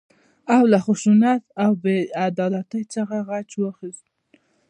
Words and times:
او 0.55 0.63
له 0.71 0.79
خشونت 0.85 1.43
او 1.63 1.71
بې 1.83 1.97
عدالتۍ 2.27 2.83
څخه 2.95 3.15
غچ 3.27 3.51
واخيست. 3.63 4.05